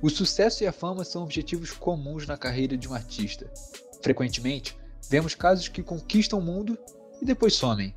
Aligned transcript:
O 0.00 0.08
sucesso 0.08 0.62
e 0.62 0.66
a 0.66 0.72
fama 0.72 1.04
são 1.04 1.24
objetivos 1.24 1.72
comuns 1.72 2.24
na 2.24 2.36
carreira 2.36 2.76
de 2.76 2.88
um 2.88 2.94
artista. 2.94 3.50
Frequentemente, 4.00 4.78
vemos 5.10 5.34
casos 5.34 5.66
que 5.66 5.82
conquistam 5.82 6.38
o 6.38 6.42
mundo 6.42 6.78
e 7.20 7.24
depois 7.24 7.54
somem. 7.54 7.92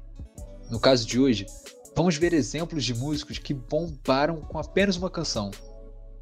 No 0.68 0.80
caso 0.80 1.06
de 1.06 1.20
hoje, 1.20 1.46
vamos 1.96 2.16
ver 2.16 2.34
exemplos 2.34 2.84
de 2.84 2.96
músicos 2.96 3.38
que 3.38 3.54
bombaram 3.54 4.42
com 4.42 4.58
apenas 4.58 4.98
uma 4.98 5.12
canção. 5.12 5.52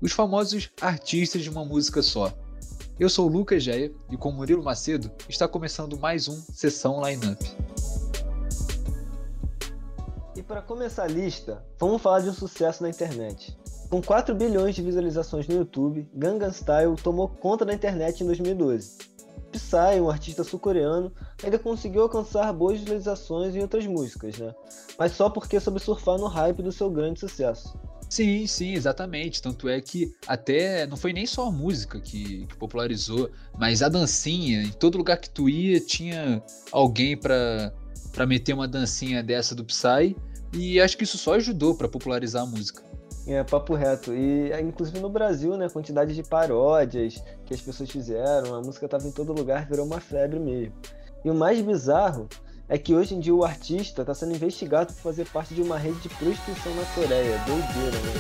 Os 0.02 0.12
famosos 0.12 0.70
artistas 0.82 1.44
de 1.44 1.50
uma 1.50 1.64
música 1.64 2.02
só. 2.02 2.34
Eu 3.00 3.10
sou 3.10 3.30
o 3.30 3.32
Lucas 3.32 3.64
Geia 3.64 3.94
e 4.10 4.18
com 4.18 4.34
Murilo 4.34 4.62
Macedo 4.62 5.10
está 5.30 5.48
começando 5.48 5.98
mais 5.98 6.28
um 6.28 6.42
Sessão 6.54 7.02
Lineup. 7.02 7.42
E 10.36 10.44
para 10.44 10.62
começar 10.62 11.04
a 11.04 11.08
lista, 11.08 11.66
vamos 11.80 12.02
falar 12.02 12.20
de 12.20 12.30
um 12.30 12.34
sucesso 12.34 12.84
na 12.84 12.90
internet. 12.90 13.58
Com 13.90 14.04
4 14.04 14.36
bilhões 14.36 14.76
de 14.76 14.84
visualizações 14.84 15.48
no 15.48 15.56
YouTube, 15.56 16.08
Gangnam 16.14 16.52
Style 16.52 16.96
tomou 16.96 17.28
conta 17.28 17.66
da 17.66 17.74
internet 17.74 18.22
em 18.22 18.28
2012. 18.28 18.98
Psy, 19.52 20.00
um 20.00 20.12
artista 20.12 20.44
sul-coreano, 20.44 21.12
ainda 21.44 21.58
conseguiu 21.58 22.04
alcançar 22.04 22.54
boas 22.54 22.80
visualizações 22.80 23.56
em 23.56 23.62
outras 23.62 23.88
músicas, 23.88 24.38
né? 24.38 24.54
Mas 24.98 25.14
só 25.14 25.28
porque 25.28 25.60
soube 25.60 25.80
surfar 25.80 26.20
no 26.20 26.28
hype 26.28 26.62
do 26.62 26.72
seu 26.72 26.88
grande 26.92 27.20
sucesso. 27.20 27.76
Sim, 28.08 28.46
sim, 28.46 28.74
exatamente. 28.74 29.42
Tanto 29.42 29.68
é 29.68 29.82
que 29.82 30.14
até 30.28 30.86
não 30.86 30.96
foi 30.96 31.12
nem 31.12 31.26
só 31.26 31.48
a 31.48 31.52
música 31.52 32.00
que, 32.00 32.46
que 32.46 32.56
popularizou, 32.58 33.30
mas 33.58 33.82
a 33.82 33.90
dancinha. 33.90 34.62
Em 34.62 34.72
todo 34.72 35.00
lugar 35.00 35.18
que 35.18 35.32
tu 35.32 35.50
ia 35.50 35.80
tinha 35.80 36.44
alguém 36.72 37.18
para 37.18 37.74
meter 38.28 38.54
uma 38.54 38.68
dancinha 38.68 39.24
dessa 39.24 39.56
do 39.56 39.66
Psy. 39.66 40.16
E 40.54 40.80
acho 40.80 40.96
que 40.96 41.04
isso 41.04 41.18
só 41.18 41.36
ajudou 41.36 41.76
para 41.76 41.88
popularizar 41.88 42.44
a 42.44 42.46
música. 42.46 42.84
É, 43.30 43.44
papo 43.44 43.76
reto. 43.76 44.12
E 44.12 44.52
inclusive 44.60 45.00
no 45.00 45.08
Brasil, 45.08 45.56
né, 45.56 45.68
a 45.68 45.70
quantidade 45.70 46.16
de 46.16 46.24
paródias 46.24 47.24
que 47.46 47.54
as 47.54 47.62
pessoas 47.62 47.88
fizeram, 47.92 48.56
a 48.56 48.60
música 48.60 48.86
estava 48.86 49.08
em 49.08 49.12
todo 49.12 49.32
lugar, 49.32 49.68
virou 49.68 49.86
uma 49.86 50.00
febre 50.00 50.40
mesmo. 50.40 50.74
E 51.24 51.30
o 51.30 51.36
mais 51.36 51.62
bizarro 51.62 52.28
é 52.68 52.76
que 52.76 52.96
hoje 52.96 53.14
em 53.14 53.20
dia 53.20 53.36
o 53.36 53.44
artista 53.44 54.02
está 54.02 54.16
sendo 54.16 54.34
investigado 54.34 54.92
por 54.94 55.02
fazer 55.02 55.30
parte 55.30 55.54
de 55.54 55.62
uma 55.62 55.78
rede 55.78 56.00
de 56.00 56.10
prostituição 56.10 56.74
na 56.74 56.84
Coreia. 56.96 57.38
Doideira, 57.46 58.00
né? 58.00 58.14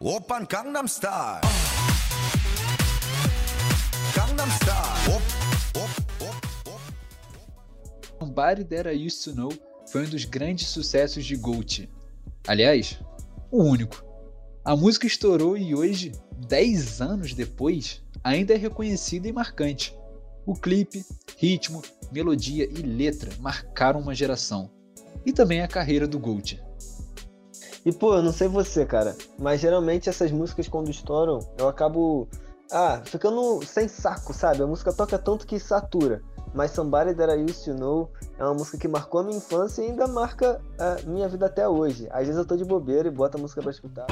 Open 0.00 0.46
Gangnam 0.48 0.86
Style. 0.86 1.40
Gangnam 4.14 4.50
Style. 4.50 5.20
Somebody 8.20 8.62
That 8.64 8.88
I 8.88 9.06
Used 9.06 9.24
to 9.24 9.34
Know 9.34 9.73
foi 9.94 10.04
um 10.04 10.10
dos 10.10 10.24
grandes 10.24 10.66
sucessos 10.66 11.24
de 11.24 11.36
Gold. 11.36 11.88
Aliás, 12.48 12.98
o 13.48 13.62
único. 13.62 14.04
A 14.64 14.74
música 14.74 15.06
estourou 15.06 15.56
e 15.56 15.72
hoje, 15.72 16.10
10 16.48 17.00
anos 17.00 17.32
depois, 17.32 18.02
ainda 18.24 18.54
é 18.54 18.56
reconhecida 18.56 19.28
e 19.28 19.32
marcante. 19.32 19.96
O 20.44 20.54
clipe, 20.54 21.06
ritmo, 21.38 21.80
melodia 22.10 22.68
e 22.68 22.82
letra 22.82 23.30
marcaram 23.38 24.00
uma 24.00 24.16
geração. 24.16 24.68
E 25.24 25.32
também 25.32 25.62
a 25.62 25.68
carreira 25.68 26.08
do 26.08 26.18
Gold. 26.18 26.60
E 27.86 27.92
pô, 27.92 28.16
eu 28.16 28.22
não 28.24 28.32
sei 28.32 28.48
você, 28.48 28.84
cara, 28.84 29.16
mas 29.38 29.60
geralmente 29.60 30.08
essas 30.08 30.32
músicas 30.32 30.66
quando 30.66 30.90
estouram, 30.90 31.38
eu 31.56 31.68
acabo 31.68 32.26
ah, 32.72 33.00
ficando 33.04 33.64
sem 33.64 33.86
saco, 33.86 34.32
sabe? 34.32 34.60
A 34.60 34.66
música 34.66 34.92
toca 34.92 35.20
tanto 35.20 35.46
que 35.46 35.56
satura. 35.60 36.20
Mas 36.52 36.72
Somebody 36.72 37.14
That 37.14 37.32
I 37.32 37.44
Used 37.44 37.64
To 37.64 37.74
Know 37.74 38.10
é 38.38 38.44
uma 38.44 38.54
música 38.54 38.78
que 38.78 38.88
marcou 38.88 39.20
a 39.20 39.24
minha 39.24 39.38
infância 39.38 39.82
e 39.82 39.86
ainda 39.86 40.06
marca 40.06 40.60
a 40.78 41.02
minha 41.08 41.28
vida 41.28 41.46
até 41.46 41.68
hoje. 41.68 42.08
Às 42.10 42.26
vezes 42.26 42.36
eu 42.36 42.44
tô 42.44 42.56
de 42.56 42.64
bobeira 42.64 43.08
e 43.08 43.10
boto 43.10 43.36
a 43.36 43.40
música 43.40 43.62
pra 43.62 43.70
escutar. 43.70 44.06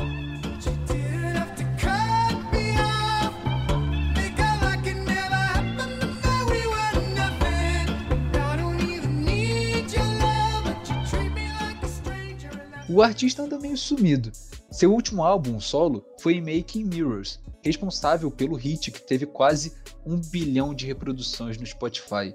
O 12.89 13.01
artista 13.01 13.43
anda 13.43 13.59
meio 13.59 13.77
sumido. 13.77 14.31
Seu 14.73 14.91
último 14.91 15.23
álbum 15.23 15.61
solo 15.61 16.03
foi 16.19 16.41
Making 16.41 16.85
Mirrors, 16.85 17.39
responsável 17.63 18.31
pelo 18.31 18.57
hit 18.57 18.91
que 18.91 19.03
teve 19.03 19.27
quase 19.27 19.75
um 20.05 20.17
bilhão 20.17 20.73
de 20.73 20.87
reproduções 20.87 21.59
no 21.59 21.67
Spotify. 21.67 22.35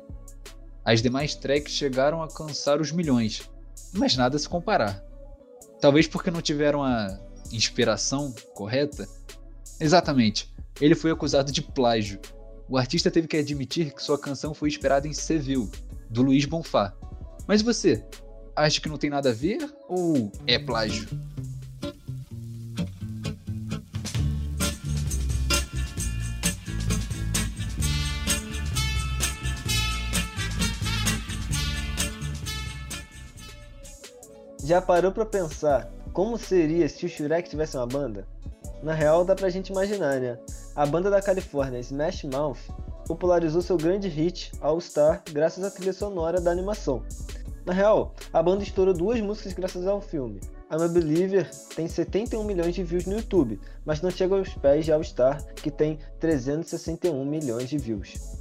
As 0.85 1.01
demais 1.01 1.33
tracks 1.33 1.73
chegaram 1.73 2.21
a 2.21 2.25
alcançar 2.25 2.79
os 2.79 2.91
milhões, 2.91 3.49
mas 3.91 4.15
nada 4.15 4.37
se 4.37 4.47
comparar. 4.47 5.03
Talvez 5.81 6.07
porque 6.07 6.29
não 6.29 6.39
tiveram 6.39 6.83
a 6.83 7.19
inspiração 7.51 8.31
correta? 8.53 9.07
Exatamente, 9.79 10.53
ele 10.79 10.93
foi 10.93 11.09
acusado 11.09 11.51
de 11.51 11.63
plágio. 11.63 12.19
O 12.69 12.77
artista 12.77 13.09
teve 13.09 13.27
que 13.27 13.37
admitir 13.37 13.95
que 13.95 14.03
sua 14.03 14.19
canção 14.19 14.53
foi 14.53 14.69
inspirada 14.69 15.07
em 15.07 15.13
Seville, 15.13 15.71
do 16.07 16.21
Luiz 16.21 16.45
Bonfá. 16.45 16.93
Mas 17.47 17.63
você, 17.63 18.05
acha 18.55 18.79
que 18.79 18.89
não 18.89 18.97
tem 18.97 19.09
nada 19.09 19.31
a 19.31 19.33
ver 19.33 19.57
ou 19.87 20.31
é 20.45 20.59
plágio? 20.59 21.07
Já 34.67 34.81
parou 34.81 35.13
para 35.13 35.25
pensar 35.25 35.89
como 36.11 36.37
seria 36.37 36.89
se 36.89 37.05
o 37.05 37.07
Shrek 37.07 37.49
tivesse 37.49 37.77
uma 37.77 37.87
banda? 37.87 38.27
Na 38.83 38.93
real, 38.93 39.23
dá 39.23 39.33
pra 39.33 39.49
gente 39.49 39.69
imaginar, 39.69 40.19
né? 40.19 40.37
A 40.75 40.85
banda 40.85 41.09
da 41.09 41.21
Califórnia, 41.21 41.79
Smash 41.79 42.25
Mouth, 42.25 42.57
popularizou 43.07 43.61
seu 43.61 43.77
grande 43.77 44.09
hit 44.09 44.51
All 44.59 44.81
Star 44.81 45.23
graças 45.31 45.63
à 45.63 45.71
trilha 45.71 45.93
sonora 45.93 46.41
da 46.41 46.51
animação. 46.51 47.01
Na 47.65 47.71
real, 47.71 48.13
a 48.33 48.43
banda 48.43 48.61
estourou 48.61 48.93
duas 48.93 49.21
músicas 49.21 49.53
graças 49.53 49.87
ao 49.87 50.01
filme. 50.01 50.41
I'm 50.69 50.83
a 50.83 50.89
Believer 50.89 51.49
tem 51.73 51.87
71 51.87 52.43
milhões 52.43 52.75
de 52.75 52.83
views 52.83 53.05
no 53.05 53.15
YouTube, 53.15 53.61
mas 53.85 54.01
não 54.01 54.11
chega 54.11 54.35
aos 54.35 54.53
pés 54.53 54.83
de 54.83 54.91
All 54.91 55.01
Star, 55.01 55.41
que 55.55 55.71
tem 55.71 55.97
361 56.19 57.23
milhões 57.23 57.69
de 57.69 57.77
views. 57.77 58.36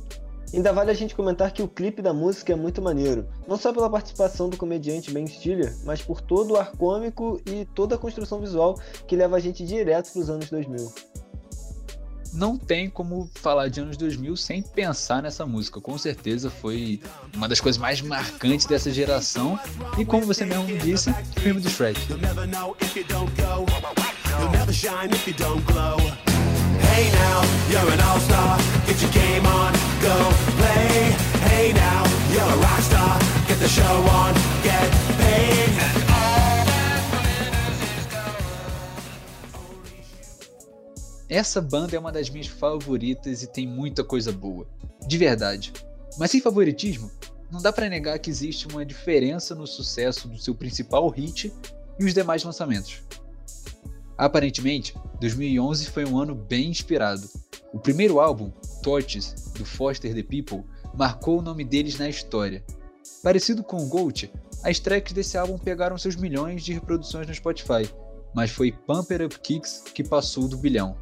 Ainda 0.52 0.72
vale 0.72 0.90
a 0.90 0.94
gente 0.94 1.14
comentar 1.14 1.50
que 1.52 1.62
o 1.62 1.68
clipe 1.68 2.00
da 2.00 2.12
música 2.12 2.52
é 2.52 2.56
muito 2.56 2.80
maneiro, 2.80 3.26
não 3.46 3.56
só 3.56 3.72
pela 3.72 3.90
participação 3.90 4.48
do 4.48 4.56
comediante 4.56 5.10
Ben 5.10 5.26
Stiller, 5.26 5.74
mas 5.84 6.00
por 6.00 6.20
todo 6.20 6.52
o 6.52 6.56
ar 6.56 6.72
cômico 6.72 7.40
e 7.46 7.64
toda 7.74 7.96
a 7.96 7.98
construção 7.98 8.40
visual 8.40 8.78
que 9.06 9.16
leva 9.16 9.36
a 9.36 9.40
gente 9.40 9.64
direto 9.64 10.12
para 10.12 10.20
os 10.20 10.30
anos 10.30 10.48
2000. 10.48 10.92
Não 12.32 12.56
tem 12.58 12.90
como 12.90 13.30
falar 13.34 13.68
de 13.68 13.80
anos 13.80 13.96
2000 13.96 14.36
sem 14.36 14.60
pensar 14.60 15.22
nessa 15.22 15.46
música. 15.46 15.80
Com 15.80 15.96
certeza 15.96 16.50
foi 16.50 17.00
uma 17.34 17.48
das 17.48 17.60
coisas 17.60 17.80
mais 17.80 18.02
marcantes 18.02 18.66
dessa 18.66 18.90
geração. 18.90 19.58
E 19.96 20.04
como 20.04 20.26
você 20.26 20.44
mesmo 20.44 20.66
disse, 20.78 21.10
filme 21.40 21.60
do 21.62 21.70
Shrek. 21.70 21.98
Now, 26.96 27.42
you're 27.70 27.92
an 27.92 28.00
all-star. 28.00 28.56
Get 28.86 29.02
your 29.02 29.10
game 29.12 29.44
on, 29.46 29.72
go 30.00 30.16
play. 30.56 31.12
Hey 31.44 31.72
now, 31.74 32.02
you're 32.32 32.42
a 32.42 32.56
rock 32.56 32.80
star. 32.80 33.18
Get 33.46 33.58
the 33.58 33.68
show 33.68 33.96
on, 34.20 34.32
get 34.62 34.90
paid. 35.18 35.76
Essa 41.28 41.60
banda 41.60 41.96
é 41.96 41.98
uma 41.98 42.10
das 42.10 42.30
minhas 42.30 42.46
favoritas 42.46 43.42
e 43.42 43.46
tem 43.46 43.66
muita 43.66 44.02
coisa 44.02 44.32
boa. 44.32 44.66
De 45.06 45.18
verdade. 45.18 45.74
Mas 46.18 46.30
sem 46.30 46.40
favoritismo, 46.40 47.10
não 47.50 47.60
dá 47.60 47.70
para 47.72 47.90
negar 47.90 48.18
que 48.18 48.30
existe 48.30 48.66
uma 48.68 48.86
diferença 48.86 49.54
no 49.54 49.66
sucesso 49.66 50.28
do 50.28 50.38
seu 50.38 50.54
principal 50.54 51.08
hit 51.10 51.52
e 51.98 52.04
os 52.04 52.14
demais 52.14 52.42
lançamentos. 52.42 53.02
Aparentemente, 54.18 54.94
2011 55.20 55.86
foi 55.90 56.04
um 56.04 56.18
ano 56.18 56.34
bem 56.34 56.70
inspirado. 56.70 57.28
O 57.72 57.78
primeiro 57.78 58.20
álbum, 58.20 58.50
Torches, 58.82 59.52
do 59.56 59.64
Foster 59.64 60.14
the 60.14 60.22
People, 60.22 60.64
marcou 60.96 61.38
o 61.38 61.42
nome 61.42 61.64
deles 61.64 61.98
na 61.98 62.08
história. 62.08 62.64
Parecido 63.22 63.62
com 63.62 63.76
o 63.76 63.88
Gold, 63.88 64.32
as 64.62 64.78
tracks 64.78 65.12
desse 65.12 65.36
álbum 65.36 65.58
pegaram 65.58 65.98
seus 65.98 66.16
milhões 66.16 66.64
de 66.64 66.72
reproduções 66.72 67.26
no 67.26 67.34
Spotify, 67.34 67.88
mas 68.34 68.50
foi 68.50 68.72
Pump 68.72 69.12
It 69.12 69.24
Up 69.24 69.38
Kicks 69.40 69.84
que 69.94 70.02
passou 70.02 70.48
do 70.48 70.56
bilhão. 70.56 70.96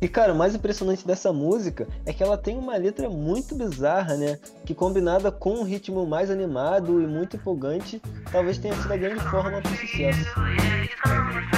E 0.00 0.06
cara, 0.06 0.32
o 0.32 0.36
mais 0.36 0.54
impressionante 0.54 1.06
dessa 1.06 1.32
música 1.32 1.88
é 2.06 2.12
que 2.12 2.22
ela 2.22 2.38
tem 2.38 2.56
uma 2.56 2.76
letra 2.76 3.10
muito 3.10 3.54
bizarra, 3.56 4.16
né? 4.16 4.38
Que 4.64 4.72
combinada 4.72 5.32
com 5.32 5.54
um 5.54 5.64
ritmo 5.64 6.06
mais 6.06 6.30
animado 6.30 7.02
e 7.02 7.06
muito 7.06 7.36
empolgante, 7.36 8.00
talvez 8.30 8.58
tenha 8.58 8.74
sido 8.80 8.92
a 8.92 8.96
grande 8.96 9.20
forma 9.24 9.60
para 9.60 9.76
sucesso. 9.76 11.57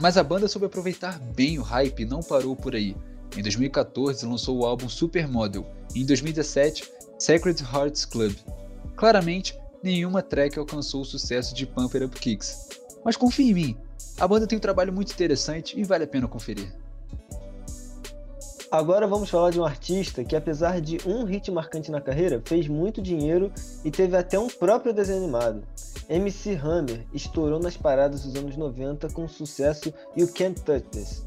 Mas 0.00 0.16
a 0.16 0.22
banda 0.22 0.46
soube 0.46 0.66
aproveitar 0.66 1.18
bem 1.18 1.58
o 1.58 1.62
hype 1.62 2.00
e 2.00 2.04
não 2.06 2.20
parou 2.20 2.54
por 2.54 2.74
aí. 2.74 2.96
Em 3.36 3.42
2014 3.42 4.24
lançou 4.24 4.58
o 4.58 4.64
álbum 4.64 4.88
Supermodel 4.88 5.66
e 5.94 6.02
em 6.02 6.06
2017 6.06 6.90
Sacred 7.18 7.62
Hearts 7.62 8.04
Club. 8.04 8.34
Claramente, 8.96 9.58
nenhuma 9.82 10.22
track 10.22 10.58
alcançou 10.58 11.02
o 11.02 11.04
sucesso 11.04 11.54
de 11.54 11.66
Pump 11.66 11.94
It 11.96 12.06
Up 12.06 12.18
Kicks. 12.18 12.68
Mas 13.04 13.16
confie 13.16 13.50
em 13.50 13.54
mim, 13.54 13.76
a 14.18 14.26
banda 14.26 14.46
tem 14.46 14.56
um 14.56 14.60
trabalho 14.60 14.92
muito 14.92 15.12
interessante 15.12 15.78
e 15.78 15.84
vale 15.84 16.04
a 16.04 16.08
pena 16.08 16.28
conferir. 16.28 16.72
Agora 18.70 19.06
vamos 19.06 19.30
falar 19.30 19.50
de 19.50 19.58
um 19.58 19.64
artista 19.64 20.22
que, 20.22 20.36
apesar 20.36 20.80
de 20.80 20.98
um 21.06 21.24
hit 21.24 21.50
marcante 21.50 21.90
na 21.90 22.00
carreira, 22.00 22.42
fez 22.44 22.68
muito 22.68 23.00
dinheiro 23.00 23.50
e 23.82 23.90
teve 23.90 24.16
até 24.16 24.38
um 24.38 24.48
próprio 24.48 24.92
desenho 24.92 25.22
animado. 25.22 25.62
MC 26.08 26.54
Hammer 26.54 27.06
estourou 27.12 27.60
nas 27.60 27.76
paradas 27.76 28.22
dos 28.22 28.34
anos 28.34 28.56
90 28.56 29.10
com 29.10 29.24
o 29.24 29.28
sucesso 29.28 29.92
You 30.16 30.32
Can't 30.32 30.60
Touch 30.62 30.88
This. 30.88 31.24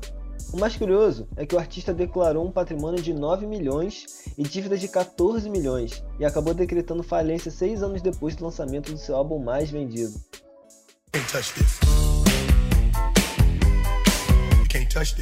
O 0.52 0.58
mais 0.58 0.76
curioso 0.76 1.28
é 1.36 1.46
que 1.46 1.56
o 1.56 1.60
artista 1.60 1.94
declarou 1.94 2.46
um 2.46 2.52
patrimônio 2.52 3.02
de 3.02 3.14
9 3.14 3.46
milhões 3.46 4.26
e 4.38 4.44
dívidas 4.44 4.82
de 4.82 4.88
14 4.88 5.50
milhões 5.50 6.04
e 6.20 6.26
acabou 6.26 6.54
decretando 6.54 7.04
falência 7.04 7.52
seis 7.52 7.84
anos 7.84 8.02
depois 8.02 8.36
do 8.36 8.44
lançamento 8.44 8.92
do 8.92 8.98
seu 8.98 9.16
álbum 9.16 9.38
mais 9.38 9.70
vendido. 9.70 10.20
Can't 11.12 11.28
touch 14.92 15.16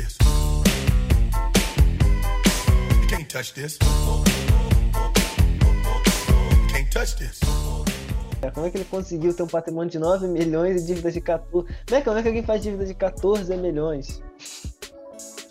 this. 7.13 7.58
É, 8.49 8.51
como 8.51 8.65
é 8.65 8.71
que 8.71 8.77
ele 8.77 8.85
conseguiu 8.85 9.33
ter 9.33 9.43
um 9.43 9.47
patrimônio 9.47 9.89
de 9.89 9.99
9 9.99 10.27
milhões 10.27 10.81
e 10.81 10.85
dívidas 10.85 11.13
de 11.13 11.21
14? 11.21 11.51
Como 11.51 11.99
é, 11.99 12.01
como 12.01 12.17
é 12.17 12.21
que 12.21 12.27
alguém 12.27 12.43
faz 12.43 12.61
dívida 12.61 12.85
de 12.85 12.93
14 12.95 13.55
milhões? 13.55 14.21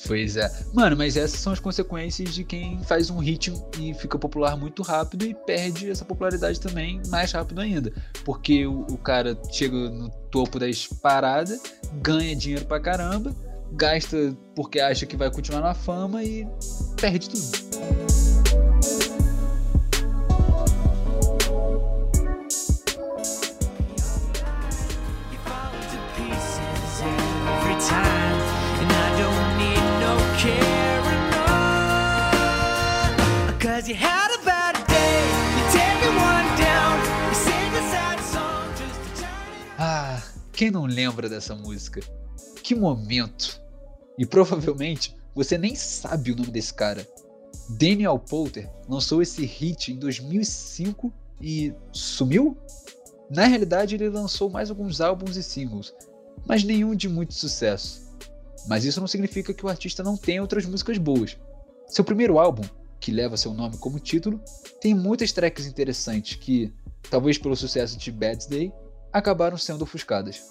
Pois 0.07 0.37
é. 0.37 0.51
Mano, 0.73 0.97
mas 0.97 1.17
essas 1.17 1.39
são 1.39 1.53
as 1.53 1.61
consequências 1.61 2.35
de 2.35 2.43
quem 2.43 2.83
faz 2.85 3.11
um 3.11 3.19
hit 3.19 3.53
e 3.79 3.95
fica 3.95 4.19
popular 4.19 4.57
muito 4.57 4.83
rápido 4.83 5.25
e 5.25 5.35
perde 5.35 5.91
essa 5.91 6.05
popularidade 6.05 6.59
também 6.61 7.01
mais 7.09 7.31
rápido 7.31 7.61
ainda. 7.61 7.93
Porque 8.25 8.67
o, 8.67 8.87
o 8.91 8.99
cara 8.99 9.39
chega 9.51 9.77
no 9.77 10.09
topo 10.31 10.59
da 10.59 10.67
paradas, 11.01 11.61
ganha 12.03 12.35
dinheiro 12.35 12.65
pra 12.65 12.81
caramba, 12.81 13.37
gasta 13.73 14.35
porque 14.57 14.81
acha 14.81 15.05
que 15.05 15.17
vai 15.17 15.31
continuar 15.31 15.61
na 15.61 15.75
fama 15.75 16.25
e 16.25 16.49
perde 16.99 17.29
tudo. 17.29 18.28
Quem 40.59 40.73
não 40.73 40.87
lembra 40.87 41.29
dessa 41.29 41.55
música? 41.55 42.01
Que 42.65 42.75
momento! 42.75 43.63
E 44.19 44.27
provavelmente 44.27 45.15
você 45.33 45.57
nem 45.57 45.77
sabe 45.77 46.33
o 46.33 46.37
nome 46.37 46.51
desse 46.51 46.75
cara. 46.75 47.07
Daniel 47.71 48.19
Poulter 48.19 48.69
lançou 48.89 49.23
esse 49.23 49.47
hit 49.47 49.93
em 49.93 49.97
2005 50.01 51.13
e 51.41 51.73
sumiu? 51.93 52.59
Na 53.31 53.45
realidade, 53.45 53.95
ele 53.95 54.09
lançou 54.09 54.51
mais 54.51 54.69
alguns 54.69 55.01
álbuns 55.01 55.37
e 55.37 55.45
singles, 55.45 55.95
mas 56.45 56.65
nenhum 56.65 56.97
de 56.97 57.09
muito 57.09 57.35
sucesso. 57.35 58.11
Mas 58.67 58.85
isso 58.85 58.99
não 58.99 59.07
significa 59.07 59.55
que 59.55 59.65
o 59.65 59.69
artista 59.69 60.03
não 60.03 60.17
tenha 60.17 60.43
outras 60.43 60.67
músicas 60.67 60.99
boas. 60.99 61.39
Seu 61.87 62.03
primeiro 62.03 62.37
álbum, 62.37 62.65
que 62.99 63.13
leva 63.13 63.37
seu 63.37 63.55
nome 63.55 63.77
como 63.77 64.01
título, 64.01 64.41
tem 64.81 64.93
muitas 64.93 65.31
tracks 65.31 65.67
interessantes 65.67 66.35
que, 66.35 66.75
talvez 67.09 67.39
pelo 67.39 67.55
sucesso 67.55 67.97
de 67.97 68.11
Bad 68.11 68.49
Day, 68.49 68.73
acabaram 69.19 69.57
sendo 69.57 69.83
ofuscadas. 69.83 70.43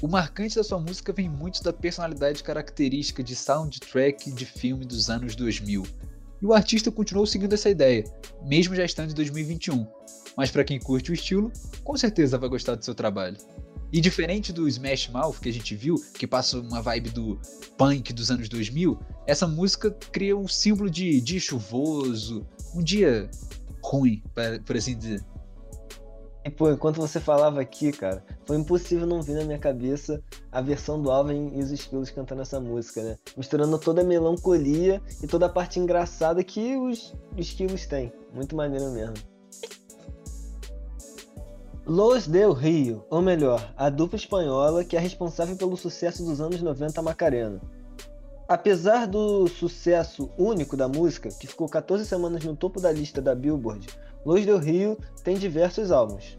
O 0.00 0.08
marcante 0.08 0.56
da 0.56 0.64
sua 0.64 0.80
música 0.80 1.12
vem 1.12 1.28
muito 1.28 1.62
da 1.62 1.72
personalidade 1.72 2.42
característica 2.42 3.22
de 3.22 3.36
soundtrack 3.36 4.32
de 4.32 4.44
filme 4.44 4.84
dos 4.84 5.08
anos 5.08 5.36
2000. 5.36 5.84
E 6.40 6.46
o 6.46 6.52
artista 6.52 6.90
continuou 6.90 7.24
seguindo 7.24 7.52
essa 7.52 7.70
ideia, 7.70 8.04
mesmo 8.42 8.74
já 8.74 8.84
estando 8.84 9.12
em 9.12 9.14
2021. 9.14 9.86
Mas 10.36 10.50
para 10.50 10.64
quem 10.64 10.80
curte 10.80 11.12
o 11.12 11.14
estilo, 11.14 11.52
com 11.84 11.96
certeza 11.96 12.36
vai 12.36 12.48
gostar 12.48 12.74
do 12.74 12.84
seu 12.84 12.96
trabalho. 12.96 13.36
E 13.92 14.00
diferente 14.00 14.52
do 14.52 14.66
Smash 14.66 15.08
Mouth 15.08 15.38
que 15.40 15.50
a 15.50 15.52
gente 15.52 15.76
viu, 15.76 16.02
que 16.14 16.26
passa 16.26 16.58
uma 16.58 16.82
vibe 16.82 17.10
do 17.10 17.38
punk 17.76 18.12
dos 18.12 18.30
anos 18.30 18.48
2000, 18.48 18.98
essa 19.26 19.46
música 19.46 19.90
cria 20.10 20.36
um 20.36 20.48
símbolo 20.48 20.90
de 20.90 21.20
dia 21.20 21.38
chuvoso, 21.38 22.44
um 22.74 22.82
dia 22.82 23.30
ruim, 23.84 24.22
por 24.64 24.76
assim 24.76 24.96
dizer. 24.96 25.22
E, 26.44 26.50
pô, 26.50 26.70
enquanto 26.70 26.96
você 26.96 27.20
falava 27.20 27.60
aqui, 27.60 27.92
cara, 27.92 28.24
foi 28.44 28.56
impossível 28.56 29.06
não 29.06 29.22
vir 29.22 29.36
na 29.36 29.44
minha 29.44 29.58
cabeça 29.58 30.20
a 30.50 30.60
versão 30.60 31.00
do 31.00 31.10
Alvin 31.10 31.52
e 31.54 31.62
os 31.62 31.70
Esquilos 31.70 32.10
cantando 32.10 32.42
essa 32.42 32.58
música, 32.58 33.00
né? 33.02 33.16
Misturando 33.36 33.78
toda 33.78 34.00
a 34.00 34.04
melancolia 34.04 35.00
e 35.22 35.26
toda 35.28 35.46
a 35.46 35.48
parte 35.48 35.78
engraçada 35.78 36.42
que 36.42 36.76
os 36.76 37.14
Esquilos 37.36 37.86
têm. 37.86 38.12
Muito 38.34 38.56
maneiro 38.56 38.90
mesmo. 38.90 39.14
Los 41.86 42.26
Del 42.26 42.52
Rio, 42.52 43.04
ou 43.10 43.20
melhor, 43.20 43.72
a 43.76 43.90
dupla 43.90 44.16
espanhola 44.16 44.84
que 44.84 44.96
é 44.96 45.00
responsável 45.00 45.56
pelo 45.56 45.76
sucesso 45.76 46.24
dos 46.24 46.40
anos 46.40 46.60
90 46.60 47.02
Macarena. 47.02 47.60
Apesar 48.52 49.06
do 49.06 49.48
sucesso 49.48 50.30
único 50.36 50.76
da 50.76 50.86
música, 50.86 51.30
que 51.30 51.46
ficou 51.46 51.66
14 51.66 52.04
semanas 52.04 52.44
no 52.44 52.54
topo 52.54 52.82
da 52.82 52.92
lista 52.92 53.18
da 53.22 53.34
Billboard, 53.34 53.88
Luz 54.26 54.44
do 54.44 54.58
Rio 54.58 54.98
tem 55.24 55.38
diversos 55.38 55.90
álbuns. 55.90 56.36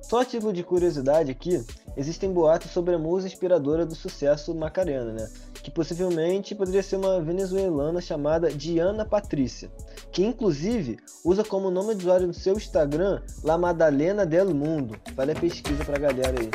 Só 0.00 0.24
título 0.24 0.50
de 0.50 0.62
curiosidade 0.62 1.30
aqui, 1.30 1.62
existem 1.94 2.32
boatos 2.32 2.70
sobre 2.70 2.94
a 2.94 2.98
musa 2.98 3.26
inspiradora 3.26 3.84
do 3.84 3.94
sucesso 3.94 4.54
Macarena, 4.54 5.12
né? 5.12 5.28
que 5.62 5.70
possivelmente 5.70 6.54
poderia 6.54 6.82
ser 6.82 6.96
uma 6.96 7.20
venezuelana 7.20 8.00
chamada 8.00 8.50
Diana 8.50 9.04
Patrícia, 9.04 9.70
que 10.10 10.24
inclusive 10.24 10.96
usa 11.22 11.44
como 11.44 11.70
nome 11.70 11.94
de 11.94 12.00
usuário 12.00 12.28
no 12.28 12.32
seu 12.32 12.56
Instagram 12.56 13.20
La 13.44 13.58
Madalena 13.58 14.24
del 14.24 14.54
Mundo. 14.54 14.98
Vale 15.14 15.32
a 15.32 15.36
pesquisa 15.38 15.84
pra 15.84 15.98
galera 15.98 16.40
aí. 16.40 16.48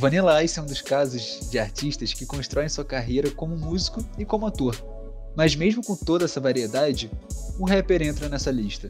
Vanilla 0.00 0.42
Ice 0.42 0.58
é 0.58 0.62
um 0.62 0.66
dos 0.66 0.80
casos 0.80 1.50
de 1.50 1.58
artistas 1.58 2.14
que 2.14 2.24
constroem 2.24 2.70
sua 2.70 2.82
carreira 2.82 3.30
como 3.32 3.54
músico 3.54 4.02
e 4.16 4.24
como 4.24 4.46
ator. 4.46 4.74
Mas 5.36 5.54
mesmo 5.54 5.84
com 5.84 5.94
toda 5.94 6.24
essa 6.24 6.40
variedade, 6.40 7.10
o 7.58 7.66
rapper 7.66 8.00
entra 8.00 8.26
nessa 8.26 8.50
lista. 8.50 8.88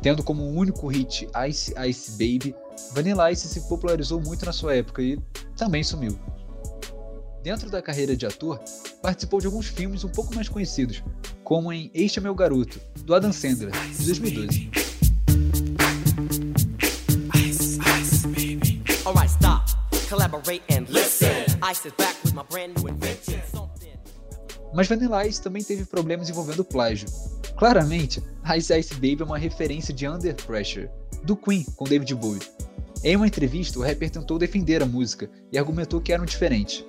Tendo 0.00 0.22
como 0.22 0.48
único 0.48 0.86
hit 0.86 1.28
Ice 1.46 1.74
Ice 1.86 2.12
Baby, 2.12 2.56
Vanilla 2.92 3.30
Ice 3.30 3.46
se 3.46 3.60
popularizou 3.68 4.22
muito 4.22 4.46
na 4.46 4.54
sua 4.54 4.74
época 4.74 5.02
e 5.02 5.20
também 5.54 5.84
sumiu. 5.84 6.18
Dentro 7.42 7.68
da 7.68 7.82
carreira 7.82 8.16
de 8.16 8.24
ator, 8.24 8.58
participou 9.02 9.38
de 9.38 9.48
alguns 9.48 9.66
filmes 9.66 10.02
um 10.02 10.08
pouco 10.08 10.34
mais 10.34 10.48
conhecidos, 10.48 11.04
como 11.44 11.70
em 11.70 11.90
Este 11.92 12.20
é 12.20 12.22
Meu 12.22 12.34
Garoto, 12.34 12.80
do 13.04 13.14
Adam 13.14 13.34
Sandler, 13.34 13.70
de 13.98 14.06
2012. 14.06 14.81
Mas 24.74 24.86
Vanilla 24.86 25.26
Ice 25.26 25.40
também 25.40 25.64
teve 25.64 25.86
problemas 25.86 26.28
envolvendo 26.28 26.62
plágio. 26.62 27.08
Claramente, 27.56 28.22
Ice 28.56 28.78
Ice 28.78 28.92
Baby 28.94 29.18
é 29.20 29.24
uma 29.24 29.38
referência 29.38 29.94
de 29.94 30.06
Under 30.06 30.34
Pressure, 30.34 30.90
do 31.24 31.34
Queen 31.34 31.64
com 31.76 31.84
David 31.84 32.14
Bowie. 32.14 32.42
Em 33.02 33.16
uma 33.16 33.26
entrevista, 33.26 33.78
o 33.78 33.82
rapper 33.82 34.10
tentou 34.10 34.38
defender 34.38 34.82
a 34.82 34.86
música 34.86 35.30
e 35.50 35.56
argumentou 35.56 35.98
que 35.98 36.12
eram 36.12 36.26
diferentes. 36.26 36.84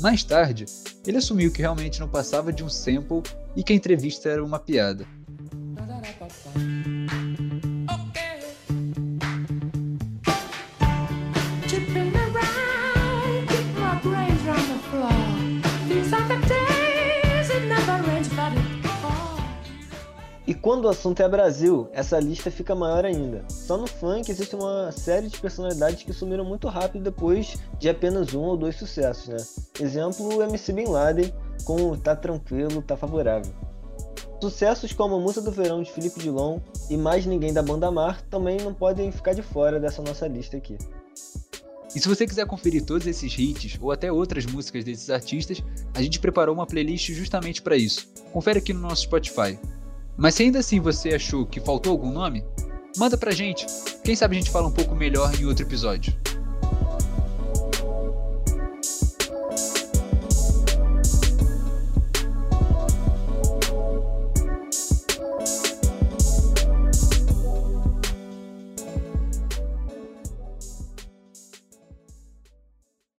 Mais 0.00 0.22
tarde, 0.22 0.66
ele 1.06 1.16
assumiu 1.16 1.50
que 1.50 1.62
realmente 1.62 2.00
não 2.00 2.08
passava 2.08 2.52
de 2.52 2.62
um 2.62 2.68
sample 2.68 3.22
e 3.56 3.62
que 3.62 3.72
a 3.72 3.76
entrevista 3.76 4.28
era 4.28 4.44
uma 4.44 4.58
piada. 4.58 5.06
Quando 20.60 20.84
o 20.84 20.88
assunto 20.88 21.22
é 21.22 21.28
Brasil, 21.28 21.88
essa 21.92 22.18
lista 22.18 22.50
fica 22.50 22.74
maior 22.74 23.04
ainda. 23.04 23.44
Só 23.48 23.76
no 23.76 23.86
funk 23.86 24.30
existe 24.30 24.54
uma 24.54 24.90
série 24.92 25.28
de 25.28 25.38
personalidades 25.38 26.02
que 26.02 26.12
sumiram 26.12 26.44
muito 26.44 26.68
rápido 26.68 27.04
depois 27.04 27.56
de 27.78 27.88
apenas 27.88 28.34
um 28.34 28.42
ou 28.42 28.56
dois 28.56 28.76
sucessos, 28.76 29.28
né? 29.28 29.36
Exemplo, 29.80 30.36
o 30.36 30.42
MC 30.42 30.72
Bin 30.72 30.86
Laden, 30.86 31.32
com 31.64 31.96
Tá 31.96 32.16
Tranquilo, 32.16 32.82
Tá 32.82 32.96
Favorável. 32.96 33.52
Sucessos 34.40 34.92
como 34.92 35.20
Música 35.20 35.40
do 35.40 35.50
Verão 35.50 35.82
de 35.82 35.90
Felipe 35.90 36.20
Dilon 36.20 36.60
e 36.88 36.96
Mais 36.96 37.26
Ninguém 37.26 37.52
da 37.52 37.62
Banda 37.62 37.90
Mar 37.90 38.22
também 38.22 38.58
não 38.58 38.72
podem 38.72 39.10
ficar 39.10 39.32
de 39.32 39.42
fora 39.42 39.80
dessa 39.80 40.00
nossa 40.00 40.28
lista 40.28 40.56
aqui. 40.56 40.78
E 41.94 42.00
se 42.00 42.08
você 42.08 42.26
quiser 42.26 42.46
conferir 42.46 42.84
todos 42.84 43.06
esses 43.06 43.36
hits 43.36 43.78
ou 43.80 43.90
até 43.90 44.12
outras 44.12 44.46
músicas 44.46 44.84
desses 44.84 45.10
artistas, 45.10 45.62
a 45.94 46.02
gente 46.02 46.20
preparou 46.20 46.54
uma 46.54 46.66
playlist 46.66 47.10
justamente 47.12 47.62
para 47.62 47.76
isso. 47.76 48.08
Confere 48.32 48.58
aqui 48.58 48.72
no 48.72 48.80
nosso 48.80 49.02
Spotify. 49.02 49.58
Mas 50.18 50.34
se 50.34 50.42
ainda 50.42 50.58
assim 50.58 50.80
você 50.80 51.10
achou 51.14 51.46
que 51.46 51.60
faltou 51.60 51.92
algum 51.92 52.10
nome, 52.10 52.44
manda 52.96 53.16
pra 53.16 53.30
gente. 53.30 53.64
Quem 54.02 54.16
sabe 54.16 54.34
a 54.34 54.40
gente 54.40 54.50
fala 54.50 54.66
um 54.66 54.72
pouco 54.72 54.92
melhor 54.92 55.32
em 55.40 55.44
outro 55.44 55.64
episódio. 55.64 56.12